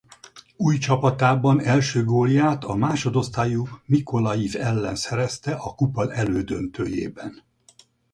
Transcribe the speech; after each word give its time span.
Új 0.57 0.77
csapatában 0.77 1.59
első 1.59 2.03
gólját 2.05 2.63
a 2.63 2.75
másodosztályú 2.75 3.67
Mikolajiv 3.85 4.55
ellen 4.55 4.95
szerezte 4.95 5.53
a 5.55 5.75
kupa 5.75 6.13
elődöntőjében. 6.13 7.43